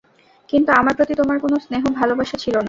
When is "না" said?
2.53-2.59